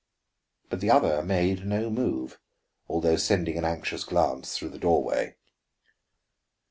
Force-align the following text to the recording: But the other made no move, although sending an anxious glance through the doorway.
But 0.71 0.79
the 0.81 0.89
other 0.89 1.21
made 1.21 1.63
no 1.67 1.91
move, 1.91 2.39
although 2.89 3.17
sending 3.17 3.55
an 3.59 3.65
anxious 3.65 4.03
glance 4.03 4.57
through 4.57 4.69
the 4.69 4.79
doorway. 4.79 5.35